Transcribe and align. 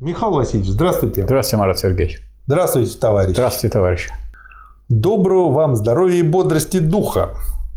Михаил 0.00 0.30
Васильевич, 0.30 0.70
здравствуйте. 0.70 1.24
Здравствуйте, 1.24 1.56
Марат 1.56 1.80
Сергеевич. 1.80 2.22
Здравствуйте, 2.46 2.96
товарищ. 2.98 3.32
Здравствуйте, 3.32 3.72
товарищ. 3.72 4.08
Доброго 4.88 5.50
вам 5.50 5.74
здоровья 5.74 6.20
и 6.20 6.22
бодрости 6.22 6.78
духа. 6.78 7.30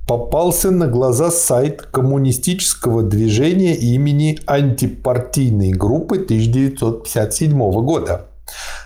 Попался 0.08 0.70
на 0.70 0.86
глаза 0.86 1.31
сайт 1.31 1.81
коммунистического 1.81 3.02
движения 3.02 3.76
имени 3.76 4.38
антипартийной 4.46 5.71
группы 5.71 6.18
1957 6.18 7.57
года. 7.81 8.28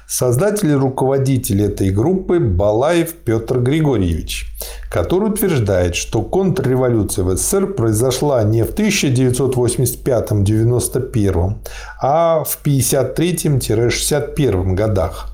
Создатель 0.07 0.69
и 0.69 0.75
руководитель 0.75 1.63
этой 1.63 1.89
группы 1.89 2.39
Балаев 2.39 3.13
Петр 3.13 3.59
Григорьевич, 3.59 4.45
который 4.91 5.31
утверждает, 5.31 5.95
что 5.95 6.21
контрреволюция 6.21 7.25
в 7.25 7.35
СССР 7.35 7.73
произошла 7.73 8.43
не 8.43 8.63
в 8.63 8.75
1985-91, 8.75 11.55
а 11.99 12.43
в 12.43 12.59
53-61 12.63 14.75
годах. 14.75 15.31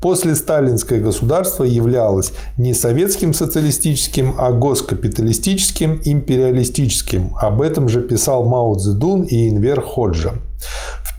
После 0.00 0.34
сталинское 0.34 1.00
государство 1.00 1.62
являлось 1.64 2.32
не 2.56 2.74
советским 2.74 3.34
социалистическим, 3.34 4.34
а 4.38 4.52
госкапиталистическим, 4.52 6.00
империалистическим. 6.04 7.34
Об 7.40 7.62
этом 7.62 7.88
же 7.88 8.02
писал 8.02 8.44
Мао 8.44 8.74
Цзэдун 8.74 9.22
и 9.22 9.48
Инвер 9.48 9.80
Ходжа. 9.80 10.34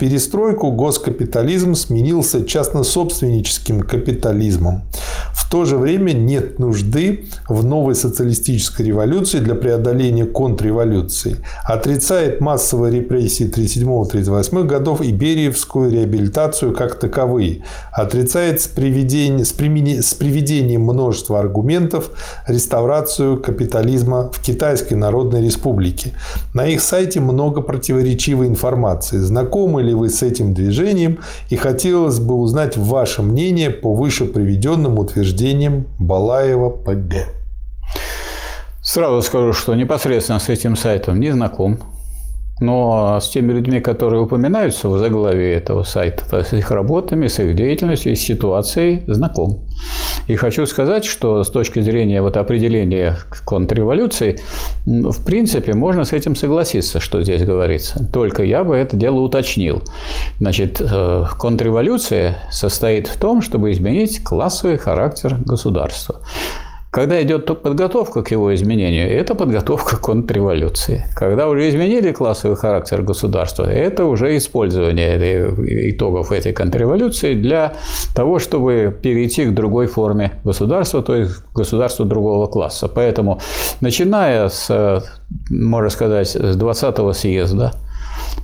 Перестройку 0.03 0.69
госкапитализм 0.73 1.75
сменился 1.75 2.43
частнособственническим 2.45 3.83
капитализмом. 3.83 4.81
То 5.53 5.65
же 5.65 5.77
время 5.77 6.13
нет 6.13 6.57
нужды 6.57 7.25
в 7.47 7.63
новой 7.63 7.93
социалистической 7.93 8.87
революции 8.87 9.37
для 9.37 9.53
преодоления 9.53 10.25
контрреволюции. 10.25 11.37
Отрицает 11.63 12.41
массовые 12.41 12.91
репрессии 12.91 13.47
1937-1938 13.47 14.63
годов 14.63 15.01
и 15.01 15.11
Бериевскую 15.11 15.91
реабилитацию 15.91 16.73
как 16.73 16.97
таковые. 16.97 17.65
Отрицает 17.91 18.61
с, 18.61 18.67
приведением, 18.67 19.45
с, 19.45 19.51
примени, 19.51 19.99
с 19.99 20.15
приведением 20.15 20.85
множества 20.85 21.39
аргументов 21.39 22.09
реставрацию 22.47 23.39
капитализма 23.39 24.31
в 24.33 24.41
Китайской 24.41 24.95
Народной 24.95 25.45
Республике. 25.45 26.13
На 26.55 26.65
их 26.65 26.81
сайте 26.81 27.19
много 27.19 27.61
противоречивой 27.61 28.47
информации. 28.47 29.17
Знакомы 29.17 29.83
ли 29.83 29.93
вы 29.93 30.09
с 30.09 30.23
этим 30.23 30.55
движением 30.55 31.19
и 31.51 31.57
хотелось 31.57 32.17
бы 32.17 32.33
узнать 32.33 32.75
ваше 32.75 33.21
мнение 33.21 33.69
по 33.69 33.93
выше 33.93 34.25
приведенным 34.25 34.97
утверждениям 35.43 35.87
Балаева 35.99 36.69
ПГ. 36.69 37.27
Сразу 38.81 39.21
скажу, 39.21 39.53
что 39.53 39.75
непосредственно 39.75 40.39
с 40.39 40.49
этим 40.49 40.75
сайтом 40.75 41.19
не 41.19 41.31
знаком. 41.31 41.79
Но 42.59 43.19
с 43.19 43.29
теми 43.29 43.51
людьми, 43.51 43.79
которые 43.79 44.21
упоминаются 44.21 44.87
в 44.87 44.97
заглавии 44.97 45.53
этого 45.53 45.83
сайта, 45.83 46.43
с 46.43 46.53
их 46.53 46.71
работами, 46.71 47.27
с 47.27 47.39
их 47.39 47.55
деятельностью 47.55 48.13
и 48.13 48.15
ситуацией 48.15 49.03
знаком. 49.07 49.65
И 50.27 50.35
хочу 50.35 50.65
сказать, 50.65 51.03
что 51.03 51.43
с 51.43 51.49
точки 51.49 51.81
зрения 51.81 52.21
вот 52.21 52.37
определения 52.37 53.17
контрреволюции, 53.45 54.39
в 54.85 55.25
принципе, 55.25 55.73
можно 55.73 56.05
с 56.05 56.13
этим 56.13 56.35
согласиться, 56.35 56.99
что 56.99 57.21
здесь 57.23 57.43
говорится. 57.43 58.05
Только 58.13 58.43
я 58.43 58.63
бы 58.63 58.75
это 58.75 58.95
дело 58.95 59.19
уточнил. 59.19 59.83
Значит, 60.39 60.79
э, 60.79 61.25
контрреволюция 61.39 62.37
состоит 62.51 63.07
в 63.07 63.17
том, 63.17 63.41
чтобы 63.41 63.71
изменить 63.71 64.23
классовый 64.23 64.77
характер 64.77 65.37
государства. 65.45 66.21
Когда 66.93 67.19
идет 67.23 67.47
подготовка 67.63 68.21
к 68.21 68.29
его 68.29 68.53
изменению, 68.53 69.09
это 69.09 69.33
подготовка 69.33 69.97
к 69.97 70.01
контрреволюции. 70.01 71.03
Когда 71.15 71.47
уже 71.47 71.67
изменили 71.67 72.11
классовый 72.11 72.55
характер 72.55 73.01
государства, 73.01 73.63
это 73.63 74.05
уже 74.05 74.37
использование 74.37 75.89
итогов 75.89 76.31
этой 76.31 76.53
контрреволюции 76.53 77.33
для 77.33 77.73
того, 78.13 78.37
чтобы 78.37 78.95
перейти 79.01 79.45
к 79.45 79.55
другой 79.55 79.87
форме 79.87 80.33
государства, 80.43 81.01
то 81.01 81.15
есть 81.15 81.31
государству 81.55 82.05
другого 82.05 82.45
класса. 82.45 82.87
Поэтому, 82.87 83.41
начиная 83.81 84.49
с, 84.49 85.03
можно 85.49 85.89
сказать, 85.89 86.27
с 86.27 86.55
20-го 86.55 87.13
съезда, 87.13 87.71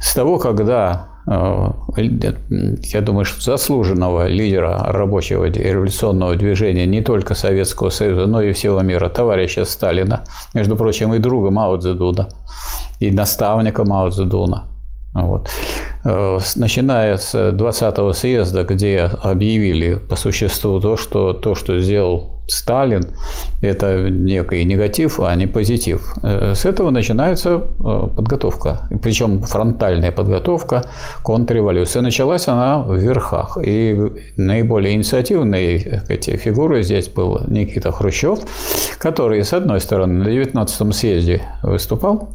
с 0.01 0.15
того, 0.15 0.39
когда 0.39 1.09
Э, 1.18 1.18
я 1.27 3.01
думаю, 3.01 3.25
что 3.25 3.41
заслуженного 3.41 4.27
лидера 4.27 4.83
рабочего 4.87 5.45
революционного 5.45 6.35
движения 6.35 6.85
не 6.85 7.01
только 7.01 7.35
Советского 7.35 7.89
Союза, 7.89 8.25
но 8.25 8.41
и 8.41 8.53
всего 8.53 8.81
мира, 8.81 9.09
товарища 9.09 9.65
Сталина, 9.65 10.23
между 10.53 10.75
прочим, 10.75 11.13
и 11.13 11.19
друга 11.19 11.51
Мао 11.51 11.77
Цзэдуна, 11.77 12.29
и 12.99 13.11
наставника 13.11 13.83
Мао 13.83 14.09
Цзэдуна. 14.09 14.68
Вот. 15.13 15.49
Э, 16.03 16.39
начиная 16.55 17.17
с 17.17 17.33
20-го 17.33 18.13
съезда, 18.13 18.63
где 18.63 19.09
объявили 19.23 19.95
по 19.95 20.15
существу 20.15 20.79
то, 20.79 20.97
что, 20.97 21.33
то, 21.33 21.55
что 21.55 21.79
сделал 21.79 22.39
Сталин– 22.49 23.03
это 23.61 24.09
некий 24.09 24.65
негатив, 24.65 25.19
а 25.19 25.35
не 25.35 25.47
позитив. 25.47 26.15
Э, 26.23 26.53
с 26.55 26.65
этого 26.65 26.89
начинается 26.89 27.49
э, 27.49 28.07
подготовка, 28.15 28.87
причем 29.01 29.41
фронтальная 29.41 30.11
подготовка 30.11 30.83
контрреволюции. 31.23 31.99
Началась 31.99 32.47
она 32.47 32.79
в 32.79 32.95
верхах, 32.95 33.57
и 33.63 34.11
наиболее 34.37 34.95
инициативной 34.95 36.01
эти 36.09 36.35
фигуры 36.37 36.83
здесь 36.83 37.07
был 37.07 37.41
Никита 37.47 37.91
Хрущев, 37.91 38.39
который, 38.97 39.43
с 39.43 39.53
одной 39.53 39.79
стороны, 39.79 40.23
на 40.23 40.27
19-м 40.27 40.91
съезде 40.91 41.41
выступал, 41.63 42.29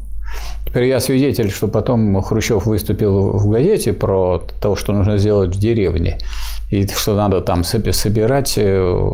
Теперь 0.75 0.89
я 0.89 0.99
свидетель, 0.99 1.53
что 1.53 1.69
потом 1.69 2.21
Хрущев 2.21 2.67
выступил 2.67 3.39
в 3.39 3.49
газете 3.49 3.93
про 3.93 4.43
то, 4.61 4.75
что 4.75 4.93
нужно 4.93 5.19
сделать 5.19 5.55
в 5.55 5.61
деревне 5.61 6.19
и 6.69 6.85
что 6.89 7.15
надо 7.15 7.43
там 7.43 7.63
собирать 7.63 8.55
э, 8.57 9.13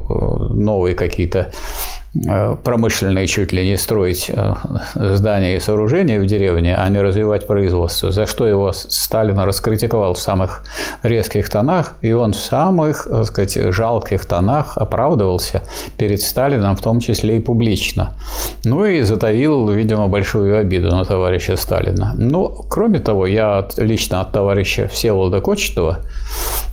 новые 0.48 0.94
какие-то 0.94 1.52
промышленные 2.64 3.26
чуть 3.28 3.52
ли 3.52 3.64
не 3.64 3.76
строить 3.76 4.30
э, 4.30 4.54
здания 4.94 5.56
и 5.56 5.60
сооружения 5.60 6.20
в 6.20 6.26
деревне, 6.26 6.74
а 6.74 6.88
не 6.88 7.00
развивать 7.00 7.46
производство, 7.46 8.10
за 8.10 8.26
что 8.26 8.46
его 8.48 8.72
Сталин 8.72 9.38
раскритиковал 9.38 10.14
в 10.14 10.18
самых 10.18 10.64
резких 11.04 11.48
тонах, 11.48 11.94
и 12.00 12.12
он 12.12 12.32
в 12.32 12.36
самых, 12.36 13.06
так 13.08 13.26
сказать, 13.26 13.72
жалких 13.72 14.26
тонах 14.26 14.76
оправдывался 14.76 15.62
перед 15.96 16.20
Сталином, 16.20 16.74
в 16.74 16.82
том 16.82 16.98
числе 16.98 17.36
и 17.36 17.40
публично. 17.40 18.14
Ну 18.64 18.84
и 18.84 19.02
затаил, 19.02 19.68
видимо, 19.68 20.08
большую 20.08 20.58
обиду 20.58 20.90
на 20.90 21.04
товарища 21.04 21.56
Сталина. 21.56 22.12
Ну, 22.16 22.48
кроме 22.68 22.98
того, 22.98 23.26
я 23.26 23.68
лично 23.76 24.20
от 24.20 24.32
товарища 24.32 24.88
Всеволода 24.88 25.40
Кочетова 25.40 26.00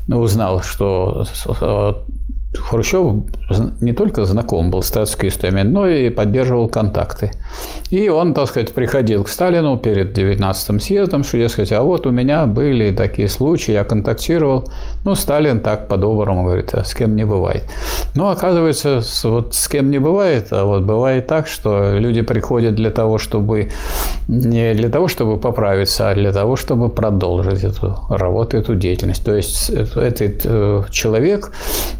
узнал, 0.08 0.64
что 0.64 1.26
э, 1.62 1.94
Хрущев 2.54 3.26
не 3.82 3.94
только 3.94 4.26
знаком 4.26 4.72
был 4.72 4.82
с 4.82 4.88
статскистами, 4.88 5.64
но 5.64 5.88
и 5.88 6.10
поддерживал 6.10 6.70
контакты. 6.70 7.32
И 7.90 8.10
он, 8.10 8.34
так 8.34 8.50
сказать, 8.50 8.74
приходил 8.74 9.24
к 9.24 9.30
Сталину 9.30 9.78
перед 9.78 10.18
19-м 10.18 10.80
съездом, 10.80 11.24
что, 11.24 11.38
дескать, 11.38 11.72
а 11.72 11.82
вот 11.84 12.06
у 12.06 12.12
меня 12.12 12.46
были 12.46 12.92
такие 12.92 13.30
случаи, 13.30 13.72
я 13.72 13.84
контактировал. 13.84 14.70
Ну, 15.06 15.16
Сталин 15.16 15.62
так 15.62 15.88
по-доброму 15.88 16.44
говорит, 16.44 16.74
а 16.74 16.84
с 16.84 16.94
кем 16.94 17.16
не 17.16 17.26
бывает. 17.26 17.64
Но 18.16 18.30
оказывается, 18.30 19.02
вот 19.24 19.54
с 19.54 19.68
кем 19.68 19.90
не 19.90 20.00
бывает, 20.00 20.48
а 20.52 20.66
вот 20.66 20.84
бывает 20.84 21.28
так, 21.28 21.48
что 21.48 21.98
люди 21.98 22.22
приходят 22.22 22.76
для 22.76 22.92
того, 22.92 23.18
чтобы 23.18 23.70
не 24.28 24.74
для 24.74 24.90
того, 24.90 25.08
чтобы 25.08 25.38
поправиться, 25.38 26.10
а 26.10 26.16
для 26.16 26.34
того, 26.34 26.56
чтобы 26.56 26.90
продолжить 26.90 27.64
эту 27.64 28.00
работу, 28.10 28.58
эту 28.58 28.76
деятельность. 28.76 29.24
То 29.24 29.36
есть 29.36 29.70
этот 29.70 30.42
э, 30.44 30.84
человек 30.92 31.52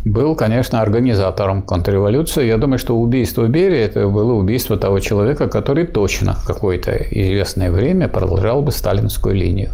был, 0.06 0.36
конечно, 0.36 0.82
организатором 0.82 1.62
контрреволюции. 1.62 2.46
Я 2.46 2.58
думаю, 2.58 2.80
что 2.80 2.98
убийство 2.98 3.48
Берии– 3.48 3.80
это 3.80 4.08
было 4.08 4.34
убийство 4.34 4.78
того 4.78 5.00
человека, 5.00 5.37
который 5.46 5.86
точно 5.86 6.38
какое-то 6.48 6.92
известное 6.96 7.70
время 7.70 8.08
продолжал 8.08 8.64
бы 8.64 8.72
сталинскую 8.72 9.36
линию 9.36 9.70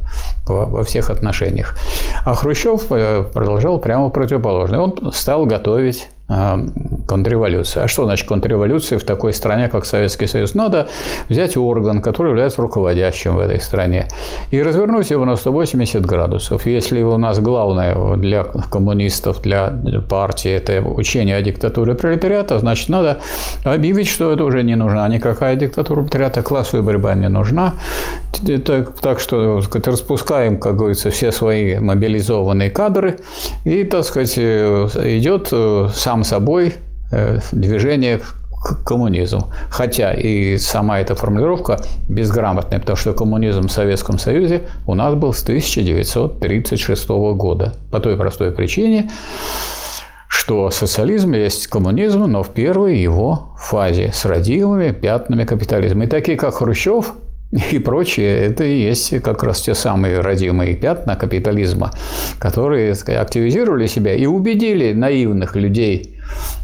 во 0.45 0.83
всех 0.83 1.09
отношениях. 1.09 1.77
А 2.25 2.33
Хрущев 2.33 2.91
э, 2.91 3.23
продолжал 3.23 3.79
прямо 3.79 4.09
противоположное. 4.09 4.79
Он 4.79 5.13
стал 5.13 5.45
готовить 5.45 6.09
контрреволюция. 6.27 7.83
А 7.83 7.87
что 7.87 8.05
значит 8.05 8.27
контрреволюция 8.27 8.97
в 8.97 9.03
такой 9.03 9.33
стране, 9.33 9.67
как 9.67 9.85
Советский 9.85 10.25
Союз? 10.25 10.55
Надо 10.55 10.87
взять 11.27 11.57
орган, 11.57 12.01
который 12.01 12.29
является 12.29 12.61
руководящим 12.61 13.35
в 13.35 13.39
этой 13.39 13.59
стране, 13.59 14.07
и 14.49 14.63
развернуть 14.63 15.11
его 15.11 15.25
на 15.25 15.35
180 15.35 16.05
градусов. 16.05 16.65
Если 16.65 17.03
у 17.03 17.17
нас 17.17 17.39
главное 17.39 18.15
для 18.15 18.43
коммунистов, 18.43 19.41
для 19.41 19.73
партии– 20.07 20.51
это 20.51 20.81
учение 20.81 21.35
о 21.35 21.41
диктатуре 21.41 21.93
пролетариата, 21.93 22.57
значит, 22.57 22.89
надо 22.89 23.19
объявить, 23.65 24.07
что 24.07 24.31
это 24.31 24.45
уже 24.45 24.63
не 24.63 24.75
нужна 24.75 25.07
никакая 25.09 25.55
диктатура 25.55 26.01
пролетариата, 26.01 26.41
классовая 26.41 26.83
борьба 26.85 27.15
не 27.15 27.29
нужна. 27.29 27.73
Так, 28.65 28.99
так 28.99 29.19
что 29.19 29.61
сказать, 29.61 29.87
распускаем, 29.87 30.57
как 30.57 30.75
говорится, 30.77 31.09
все 31.11 31.31
свои 31.31 31.77
мобилизованные 31.79 32.69
кадры, 32.71 33.19
и, 33.65 33.83
так 33.83 34.03
сказать, 34.05 34.37
идет 34.37 35.53
сам 35.93 36.12
собой 36.21 36.75
э, 37.11 37.39
движение 37.51 38.21
коммунизм. 38.85 39.45
Хотя 39.69 40.13
и 40.13 40.57
сама 40.57 40.99
эта 40.99 41.15
формулировка 41.15 41.79
безграмотная, 42.07 42.79
потому 42.79 42.95
что 42.95 43.13
коммунизм 43.13 43.67
в 43.67 43.71
Советском 43.71 44.19
Союзе 44.19 44.63
у 44.85 44.93
нас 44.93 45.15
был 45.15 45.33
с 45.33 45.43
1936 45.43 47.09
года. 47.09 47.73
По 47.91 47.99
той 47.99 48.15
простой 48.17 48.51
причине, 48.51 49.09
что 50.27 50.71
социализм 50.71 51.33
есть 51.33 51.67
коммунизм, 51.67 52.25
но 52.25 52.43
в 52.43 52.49
первой 52.49 52.97
его 52.97 53.53
фазе 53.57 54.11
с 54.13 54.25
родимыми 54.25 54.91
пятнами 54.91 55.45
капитализма. 55.45 56.05
И 56.05 56.07
такие, 56.07 56.37
как 56.37 56.55
Хрущев 56.55 57.13
и 57.71 57.79
прочие, 57.79 58.47
это 58.47 58.63
и 58.63 58.81
есть 58.81 59.21
как 59.21 59.43
раз 59.43 59.61
те 59.61 59.75
самые 59.75 60.19
родимые 60.21 60.75
пятна 60.75 61.15
капитализма, 61.15 61.91
которые 62.39 62.93
активизировали 62.93 63.87
себя 63.87 64.13
и 64.13 64.25
убедили 64.25 64.93
наивных 64.93 65.55
людей 65.55 66.19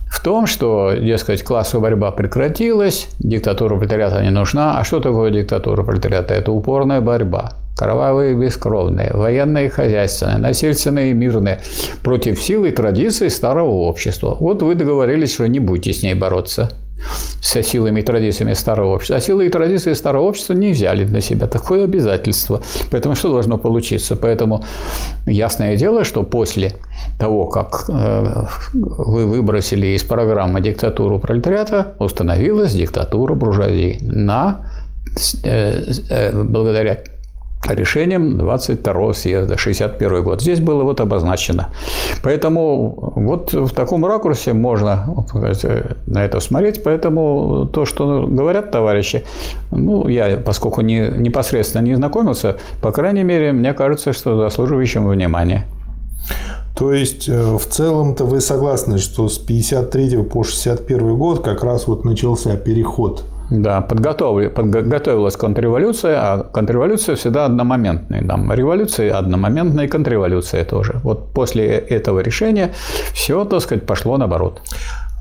в 0.10 0.22
том, 0.24 0.48
что, 0.48 0.94
дескать, 0.94 1.44
классовая 1.44 1.92
борьба 1.92 2.12
прекратилась, 2.12 3.08
диктатура 3.20 3.76
пролетариата 3.76 4.22
не 4.24 4.32
нужна. 4.32 4.80
А 4.80 4.84
что 4.84 5.00
такое 5.00 5.30
диктатура 5.32 5.84
пролетариата? 5.84 6.34
Это 6.34 6.52
упорная 6.52 7.02
борьба 7.02 7.54
кровавые 7.78 8.34
и 8.34 8.36
бескровные, 8.36 9.12
военные 9.14 9.68
и 9.68 9.70
хозяйственные, 9.70 10.38
насильственные 10.38 11.12
и 11.12 11.14
мирные, 11.14 11.62
против 12.04 12.42
сил 12.42 12.66
и 12.66 12.72
традиций 12.72 13.30
старого 13.30 13.70
общества. 13.70 14.36
Вот 14.38 14.62
вы 14.62 14.76
договорились, 14.76 15.36
что 15.36 15.48
не 15.48 15.60
будете 15.60 15.94
с 15.94 16.04
ней 16.04 16.14
бороться 16.14 16.72
со 17.42 17.64
силами 17.64 18.02
и 18.02 18.04
традициями 18.04 18.54
старого 18.54 18.96
общества. 18.96 19.18
А 19.18 19.22
силы 19.22 19.48
и 19.48 19.50
традиции 19.50 19.94
старого 19.94 20.24
общества 20.24 20.54
не 20.54 20.72
взяли 20.72 21.06
на 21.06 21.22
себя 21.22 21.48
такое 21.48 21.86
обязательство. 21.86 22.62
Поэтому 22.92 23.16
что 23.16 23.32
должно 23.32 23.58
получиться? 23.58 24.16
Поэтому 24.16 24.64
ясное 25.26 25.76
дело, 25.76 26.04
что 26.04 26.24
после 26.24 26.74
того, 27.18 27.48
как 27.48 27.86
э, 27.90 28.46
вы 28.74 29.26
выбросили 29.26 29.88
из 29.88 30.04
программы 30.04 30.62
диктатуру 30.62 31.20
пролетариата, 31.20 31.96
установилась 32.00 32.74
диктатура 32.74 33.34
буржуазии 33.34 34.00
на, 34.02 34.66
э, 35.44 35.84
э, 36.10 36.44
благодаря 36.44 37.00
решением 37.68 38.38
22 38.38 39.14
съезда, 39.14 39.58
61 39.58 40.24
год. 40.24 40.42
Здесь 40.42 40.60
было 40.60 40.84
вот 40.84 41.02
обозначено. 41.02 41.70
Поэтому 42.24 43.14
вот 43.16 43.54
в 43.54 43.70
таком 43.72 44.06
ракурсе 44.06 44.54
можно 44.54 45.26
на 46.08 46.24
это 46.24 46.40
смотреть. 46.40 46.84
Поэтому 46.84 47.70
то, 47.72 47.86
что 47.86 48.26
говорят 48.28 48.72
товарищи, 48.72 49.24
ну, 49.72 50.08
я, 50.08 50.38
поскольку 50.38 50.82
не, 50.82 51.10
непосредственно 51.18 51.84
не 51.84 51.96
знакомился, 51.96 52.58
по 52.82 52.92
крайней 52.92 53.24
мере, 53.24 53.52
мне 53.52 53.74
кажется, 53.74 54.14
что 54.14 54.38
заслуживающим 54.38 55.08
внимания. 55.08 55.66
То 56.76 56.94
есть, 56.94 57.28
э, 57.28 57.58
в 57.58 57.66
целом-то 57.66 58.24
вы 58.24 58.40
согласны, 58.40 59.00
что 59.00 59.28
с 59.28 59.38
53 59.38 60.24
по 60.24 60.44
61 60.44 61.18
год 61.18 61.44
как 61.44 61.64
раз 61.64 61.88
вот 61.88 62.06
начался 62.06 62.56
переход 62.56 63.26
да, 63.50 63.82
подготовилась 63.82 65.36
контрреволюция, 65.36 66.20
а 66.22 66.44
контрреволюция 66.44 67.16
всегда 67.16 67.46
одномоментная. 67.46 68.24
Там 68.28 68.52
революция 68.54 69.18
одномоментная, 69.18 69.86
и 69.86 69.88
контрреволюция 69.88 70.66
тоже. 70.66 71.00
Вот 71.04 71.34
после 71.34 71.68
этого 71.68 72.20
решения 72.20 72.72
все, 73.14 73.46
так 73.46 73.62
сказать, 73.62 73.86
пошло 73.86 74.18
наоборот. 74.18 74.62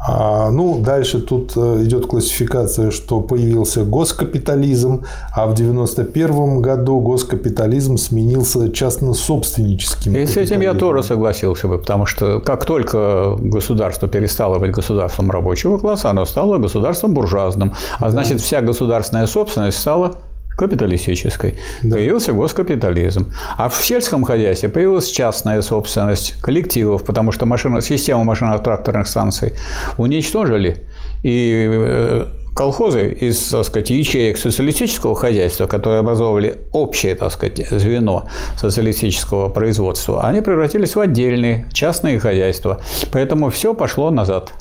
А, 0.01 0.51
ну, 0.51 0.81
дальше 0.81 1.21
тут 1.21 1.53
э, 1.57 1.83
идет 1.83 2.07
классификация, 2.07 2.93
что 2.93 3.21
появился 3.21 3.85
госкапитализм, 3.85 5.05
а 5.35 5.47
в 5.47 5.55
1991 5.55 6.63
году 6.63 7.01
госкапитализм 7.01 7.97
сменился 7.97 8.71
частно-собственническим. 8.71 10.17
И 10.17 10.25
с 10.25 10.37
этим 10.37 10.61
я 10.61 10.75
тоже 10.75 11.03
согласился 11.03 11.67
бы, 11.67 11.79
потому 11.79 12.07
что 12.07 12.39
как 12.39 12.65
только 12.65 13.37
государство 13.41 14.09
перестало 14.09 14.61
быть 14.61 14.71
государством 14.71 15.33
рабочего 15.33 15.79
класса, 15.79 16.11
оно 16.11 16.25
стало 16.27 16.59
государством 16.59 17.13
буржуазным. 17.13 17.75
А 17.99 18.11
значит, 18.11 18.41
вся 18.41 18.61
государственная 18.61 19.27
собственность 19.27 19.79
стала 19.79 20.13
капиталистической. 20.59 21.55
Да. 21.83 21.97
Появился 21.97 22.33
госкапитализм. 22.33 23.33
А 23.57 23.69
в 23.69 23.77
сельском 23.77 24.25
хозяйстве 24.25 24.69
появилась 24.69 25.09
частная 25.09 25.63
собственность 25.63 26.35
коллективов, 26.43 27.05
потому 27.05 27.33
что 27.33 27.47
машина, 27.47 27.81
систему 27.81 28.25
машино-тракторных 28.25 29.07
станций 29.07 29.53
уничтожили. 29.97 30.85
И 31.23 31.67
э, 31.71 32.27
колхозы 32.57 33.09
из, 33.09 33.39
так 33.49 33.65
сказать, 33.65 33.91
ячеек 33.91 34.37
социалистического 34.37 35.15
хозяйства, 35.15 35.67
которые 35.67 36.01
образовывали 36.01 36.59
общее, 36.73 37.15
так 37.15 37.33
сказать, 37.33 37.69
звено 37.71 38.29
социалистического 38.57 39.49
производства, 39.49 40.27
они 40.27 40.41
превратились 40.41 40.97
в 40.97 41.01
отдельные 41.01 41.67
частные 41.73 42.19
хозяйства. 42.19 42.81
Поэтому 43.13 43.51
все 43.51 43.75
пошло 43.75 44.11
назад. 44.11 44.53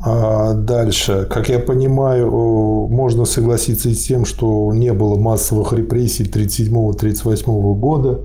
А 0.00 0.54
дальше, 0.54 1.26
как 1.28 1.48
я 1.48 1.58
понимаю, 1.58 2.30
можно 2.88 3.24
согласиться 3.24 3.92
с 3.92 4.04
тем, 4.04 4.24
что 4.24 4.72
не 4.72 4.92
было 4.92 5.18
массовых 5.18 5.72
репрессий 5.72 6.24
1937-1938 6.24 7.74
года 7.74 8.20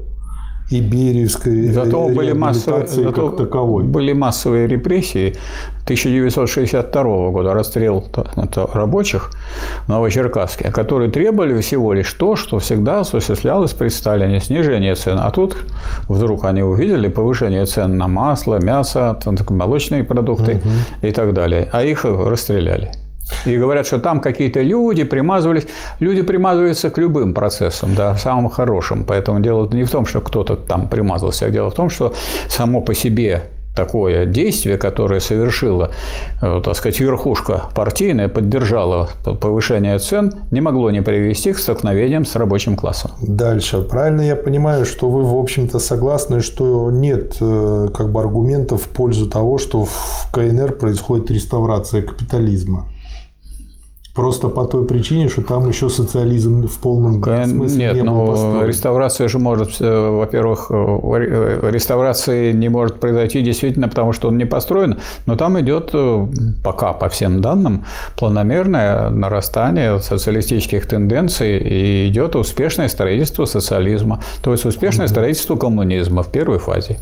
и 0.69 0.81
Бериевской 0.81 1.67
зато 1.67 2.09
были 2.09 2.31
массовые, 2.31 2.87
зато 2.87 3.29
как 3.29 3.37
таковой. 3.37 3.83
Были 3.83 4.13
массовые 4.13 4.67
репрессии 4.67 5.35
1962 5.83 7.03
года, 7.31 7.53
расстрел 7.53 8.05
рабочих 8.73 9.31
в 9.85 9.89
Новочеркасске, 9.89 10.71
которые 10.71 11.11
требовали 11.11 11.59
всего 11.61 11.93
лишь 11.93 12.11
то, 12.13 12.35
что 12.35 12.59
всегда 12.59 13.01
осуществлялось 13.01 13.73
при 13.73 13.89
Сталине– 13.89 14.39
снижение 14.41 14.95
цен. 14.95 15.19
А 15.19 15.29
тут 15.31 15.57
вдруг 16.07 16.45
они 16.45 16.63
увидели 16.63 17.09
повышение 17.09 17.65
цен 17.65 17.97
на 17.97 18.07
масло, 18.07 18.59
мясо, 18.63 19.19
молочные 19.49 20.03
продукты 20.03 20.55
угу. 20.55 21.07
и 21.07 21.11
так 21.11 21.33
далее. 21.33 21.69
А 21.71 21.83
их 21.83 22.05
расстреляли. 22.05 22.91
И 23.45 23.57
говорят, 23.57 23.87
что 23.87 23.99
там 23.99 24.21
какие-то 24.21 24.61
люди 24.61 25.03
примазывались. 25.03 25.67
Люди 25.99 26.21
примазываются 26.21 26.89
к 26.89 26.97
любым 26.97 27.33
процессам, 27.33 27.95
да, 27.95 28.15
самым 28.15 28.49
хорошим. 28.49 29.03
Поэтому 29.03 29.39
дело 29.39 29.67
не 29.71 29.83
в 29.83 29.91
том, 29.91 30.05
что 30.05 30.21
кто-то 30.21 30.55
там 30.55 30.87
примазался, 30.87 31.45
а 31.45 31.49
дело 31.49 31.69
в 31.69 31.75
том, 31.75 31.89
что 31.89 32.13
само 32.49 32.81
по 32.81 32.93
себе 32.93 33.43
такое 33.75 34.25
действие, 34.25 34.77
которое 34.77 35.19
совершила, 35.19 35.91
э, 36.41 36.61
так 36.63 36.75
сказать, 36.75 36.99
верхушка 36.99 37.63
партийная, 37.73 38.29
поддержала 38.29 39.09
повышение 39.23 39.97
цен, 39.99 40.31
не 40.51 40.61
могло 40.61 40.91
не 40.91 41.01
привести 41.01 41.53
к 41.53 41.57
столкновениям 41.57 42.25
с 42.25 42.35
рабочим 42.35 42.75
классом. 42.75 43.11
Дальше. 43.21 43.81
Правильно 43.81 44.21
я 44.21 44.35
понимаю, 44.35 44.85
что 44.85 45.09
вы, 45.09 45.23
в 45.23 45.35
общем-то, 45.35 45.79
согласны, 45.79 46.41
что 46.41 46.91
нет 46.91 47.37
э, 47.41 47.87
как 47.93 48.11
бы 48.11 48.19
аргументов 48.19 48.83
в 48.83 48.89
пользу 48.89 49.29
того, 49.29 49.57
что 49.57 49.85
в 49.85 50.27
КНР 50.31 50.73
происходит 50.73 51.31
реставрация 51.31 52.03
капитализма? 52.03 52.87
Просто 54.13 54.49
по 54.49 54.65
той 54.65 54.85
причине, 54.85 55.27
что 55.27 55.41
там 55.41 55.67
еще 55.67 55.89
социализм 55.89 56.67
в 56.67 56.77
полном 56.77 57.23
смысле 57.23 57.77
Нет, 57.79 57.95
не 57.95 58.03
но 58.03 58.27
построен. 58.27 58.67
реставрация 58.67 59.27
же 59.27 59.39
может, 59.39 59.81
э, 59.81 60.09
во-первых, 60.09 60.67
э, 60.69 61.69
реставрация 61.71 62.53
не 62.53 62.69
может 62.69 62.99
произойти 62.99 63.41
действительно, 63.41 63.87
потому 63.87 64.13
что 64.13 64.27
он 64.27 64.37
не 64.37 64.45
построен, 64.45 64.99
но 65.25 65.35
там 65.35 65.59
идет 65.59 65.89
э, 65.93 66.27
пока, 66.63 66.93
по 66.93 67.09
всем 67.09 67.41
данным, 67.41 67.85
планомерное 68.15 69.09
нарастание 69.09 69.97
социалистических 69.97 70.85
тенденций 70.85 71.57
и 71.57 72.07
идет 72.07 72.35
успешное 72.35 72.89
строительство 72.89 73.45
социализма, 73.45 74.21
то 74.43 74.51
есть 74.51 74.63
успешное 74.63 75.07
строительство 75.07 75.55
коммунизма 75.55 76.21
в 76.21 76.31
первой 76.31 76.59
фазе. 76.59 76.99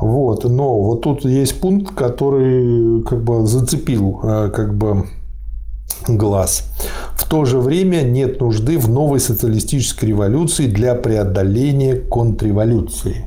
Вот, 0.00 0.44
но 0.44 0.80
вот 0.80 1.02
тут 1.02 1.26
есть 1.26 1.60
пункт, 1.60 1.94
который 1.94 3.02
как 3.02 3.22
бы 3.22 3.46
зацепил 3.46 4.20
как 4.22 4.74
бы 4.74 5.04
глаз. 6.08 6.70
В 7.14 7.28
то 7.28 7.44
же 7.44 7.58
время 7.58 8.02
нет 8.02 8.40
нужды 8.40 8.78
в 8.78 8.88
новой 8.88 9.20
социалистической 9.20 10.10
революции 10.10 10.66
для 10.66 10.94
преодоления 10.94 11.96
контрреволюции. 11.96 13.26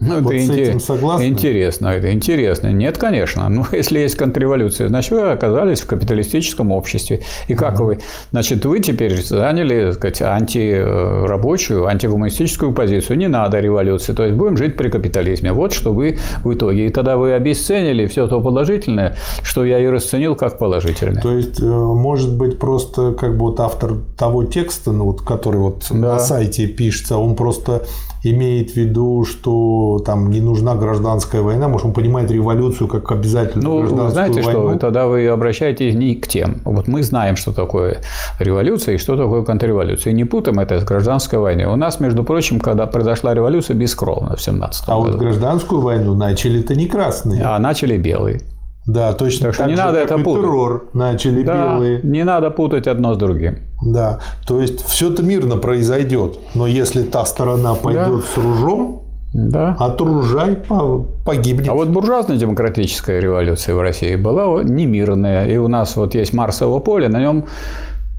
Ну, 0.00 0.20
вот 0.20 0.32
это 0.32 0.46
с 0.46 0.50
этим 0.50 0.80
согласны? 0.80 1.28
Интересно, 1.28 1.88
это 1.88 2.10
интересно. 2.12 2.68
Нет, 2.68 2.96
конечно. 2.96 3.48
Ну, 3.48 3.66
если 3.72 3.98
есть 3.98 4.16
контрреволюция, 4.16 4.88
значит, 4.88 5.10
вы 5.12 5.30
оказались 5.30 5.82
в 5.82 5.86
капиталистическом 5.86 6.72
обществе. 6.72 7.20
И 7.48 7.54
как 7.54 7.74
mm-hmm. 7.74 7.84
вы? 7.84 7.98
Значит, 8.30 8.64
вы 8.64 8.80
теперь 8.80 9.22
заняли, 9.22 9.86
так 9.86 9.94
сказать, 9.94 10.22
антирабочую, 10.22 11.86
антигуманистическую 11.86 12.72
позицию. 12.72 13.18
Не 13.18 13.28
надо 13.28 13.60
революции. 13.60 14.14
То 14.14 14.24
есть, 14.24 14.36
будем 14.36 14.56
жить 14.56 14.76
при 14.76 14.88
капитализме. 14.88 15.52
Вот 15.52 15.74
что 15.74 15.92
вы 15.92 16.18
в 16.44 16.54
итоге. 16.54 16.86
И 16.86 16.88
тогда 16.88 17.18
вы 17.18 17.34
обесценили 17.34 18.06
все 18.06 18.26
то 18.26 18.40
положительное, 18.40 19.16
что 19.42 19.64
я 19.66 19.78
и 19.78 19.86
расценил 19.86 20.34
как 20.34 20.58
положительное. 20.58 21.20
То 21.20 21.36
есть, 21.36 21.60
э, 21.60 21.64
может 21.64 22.34
быть, 22.34 22.58
просто 22.58 23.12
как 23.12 23.32
бы 23.32 23.50
вот 23.50 23.60
автор 23.60 23.96
того 24.16 24.44
текста, 24.44 24.92
ну, 24.92 25.04
вот, 25.04 25.20
который 25.20 25.60
вот 25.60 25.84
да. 25.90 25.96
на 25.96 26.18
сайте 26.18 26.66
пишется, 26.66 27.18
он 27.18 27.36
просто 27.36 27.82
имеет 28.22 28.72
в 28.72 28.76
виду, 28.76 29.24
что 29.24 30.02
там 30.04 30.30
не 30.30 30.40
нужна 30.40 30.74
гражданская 30.74 31.42
война, 31.42 31.68
может, 31.68 31.86
он 31.86 31.92
понимает 31.92 32.30
революцию 32.30 32.88
как 32.88 33.10
обязательную 33.12 33.68
ну, 33.68 33.78
гражданскую 33.80 34.10
знаете 34.10 34.42
войну. 34.42 34.70
что, 34.70 34.78
тогда 34.78 35.06
вы 35.06 35.26
обращаетесь 35.28 35.94
не 35.94 36.14
к 36.14 36.26
тем. 36.28 36.60
Вот 36.64 36.88
мы 36.88 37.02
знаем, 37.02 37.36
что 37.36 37.52
такое 37.52 38.00
революция 38.38 38.96
и 38.96 38.98
что 38.98 39.16
такое 39.16 39.42
контрреволюция. 39.42 40.12
И 40.12 40.14
не 40.14 40.24
путаем 40.24 40.60
это 40.60 40.80
с 40.80 40.84
гражданской 40.84 41.38
войной. 41.38 41.66
У 41.66 41.76
нас, 41.76 42.00
между 42.00 42.24
прочим, 42.24 42.60
когда 42.60 42.86
произошла 42.86 43.34
революция, 43.34 43.74
бескровно 43.74 44.36
в 44.36 44.42
17 44.42 44.84
А 44.86 44.96
году. 44.96 45.12
вот 45.12 45.16
гражданскую 45.16 45.80
войну 45.80 46.14
начали-то 46.14 46.74
не 46.74 46.86
красные. 46.86 47.42
А 47.42 47.58
начали 47.58 47.96
белые. 47.96 48.40
Да, 48.86 49.12
точно 49.12 49.46
Так 49.46 49.54
что 49.54 49.62
так 49.64 49.70
не 49.70 49.76
же, 49.76 49.82
надо 49.82 49.98
это 49.98 50.18
путать. 50.18 50.42
террор 50.42 50.88
начали 50.94 51.42
Да, 51.42 51.74
белые. 51.74 52.00
не 52.02 52.24
надо 52.24 52.50
путать 52.50 52.86
одно 52.86 53.14
с 53.14 53.18
другим. 53.18 53.58
Да, 53.84 54.20
то 54.46 54.60
есть 54.60 54.84
все 54.86 55.12
это 55.12 55.22
мирно 55.22 55.56
произойдет, 55.56 56.38
но 56.54 56.66
если 56.66 57.02
та 57.02 57.24
сторона 57.24 57.74
пойдет 57.74 58.24
с 58.24 58.36
ружом, 58.36 59.02
Да. 59.32 59.76
от 59.78 60.00
ружай 60.00 60.56
по- 60.56 61.06
погибнет. 61.24 61.68
А 61.68 61.74
вот 61.74 61.88
буржуазно-демократическая 61.88 63.20
революция 63.20 63.74
в 63.76 63.80
России 63.80 64.16
была 64.16 64.62
немирная. 64.64 65.46
И 65.46 65.56
у 65.56 65.68
нас 65.68 65.94
вот 65.96 66.14
есть 66.16 66.32
Марсово 66.32 66.80
поле, 66.80 67.08
на 67.08 67.20
нем 67.20 67.44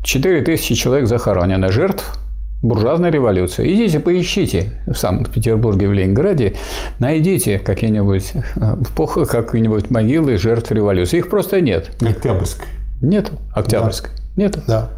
4000 0.04 0.74
человек 0.76 1.08
захоронено, 1.08 1.72
жертв 1.72 2.18
буржуазной 2.62 3.10
революции. 3.12 3.74
Идите, 3.74 4.00
поищите 4.00 4.82
в 4.88 4.96
Санкт-Петербурге, 4.96 5.88
в 5.88 5.94
Ленинграде, 5.94 6.56
найдите 7.00 7.60
какие-нибудь 7.60 8.34
э, 8.36 8.76
пох- 8.96 9.26
какие-нибудь 9.26 9.90
могилы 9.90 10.38
жертв 10.38 10.72
революции. 10.72 11.18
Их 11.18 11.30
просто 11.30 11.60
нет. 11.62 11.92
Октябрьской. 12.02 12.68
Нет. 13.02 13.32
Октябрьской. 13.54 14.12
Нет. 14.36 14.60
Да. 14.68 14.90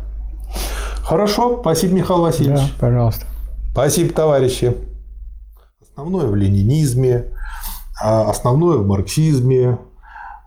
Хорошо, 1.04 1.60
спасибо, 1.62 1.94
Михаил 1.96 2.22
Васильевич. 2.22 2.60
Да, 2.60 2.68
пожалуйста. 2.80 3.26
Спасибо, 3.72 4.14
товарищи. 4.14 4.76
Основное 5.82 6.28
в 6.28 6.36
ленинизме, 6.36 7.26
а 8.02 8.30
основное 8.30 8.78
в 8.78 8.88
марксизме. 8.88 9.78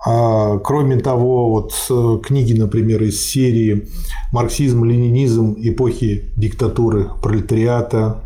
А, 0.07 0.59
Кроме 0.59 0.99
того, 0.99 1.51
вот 1.51 1.73
э, 1.91 2.19
книги, 2.23 2.53
например, 2.53 3.03
из 3.03 3.27
серии 3.27 3.89
«Марксизм, 4.33 4.85
ленинизм. 4.85 5.57
Эпохи 5.59 6.31
диктатуры 6.37 7.09
пролетариата», 7.21 8.23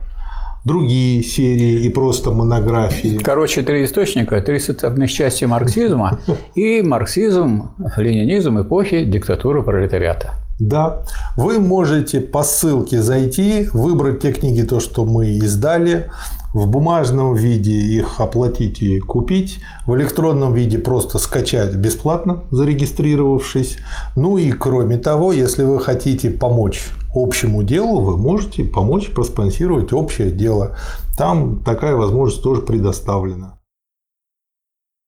другие 0.65 1.23
серии 1.23 1.85
и 1.87 1.89
просто 1.89 2.33
монографии. 2.33 3.19
Короче, 3.23 3.63
три 3.63 3.85
источника, 3.85 4.41
три 4.43 4.59
составных 4.59 5.11
части 5.11 5.47
марксизма 5.47 6.21
и 6.55 6.83
марксизм, 6.83 7.71
ленинизм 7.97 8.61
эпохи 8.61 9.05
диктатуры 9.05 9.63
пролетариата. 9.63 10.35
Да, 10.59 11.05
вы 11.37 11.59
можете 11.59 12.21
по 12.21 12.43
ссылке 12.43 13.01
зайти, 13.01 13.69
выбрать 13.73 14.21
те 14.21 14.33
книги, 14.33 14.61
то, 14.61 14.81
что 14.81 15.07
мы 15.07 15.31
издали, 15.39 16.11
в 16.53 16.67
бумажном 16.67 17.35
виде 17.35 17.73
их 17.73 18.21
оплатить 18.21 18.83
и 18.83 18.99
купить, 18.99 19.61
в 19.87 19.95
электронном 19.97 20.55
виде 20.55 20.79
просто 20.79 21.19
скачать 21.19 21.75
бесплатно, 21.75 22.45
зарегистрировавшись. 22.51 23.79
Ну 24.17 24.37
и 24.37 24.51
кроме 24.53 24.99
того, 24.99 25.33
если 25.33 25.63
вы 25.63 25.81
хотите 25.81 26.31
помочь 26.31 26.89
общему 27.15 27.63
делу, 27.63 28.01
вы 28.01 28.17
можете 28.17 28.65
помочь 28.65 29.11
проспонсировать 29.11 29.93
общее 29.93 30.31
дело. 30.31 30.77
Там 31.17 31.61
такая 31.61 31.95
возможность 31.95 32.43
тоже 32.43 32.63
предоставлена. 32.63 33.60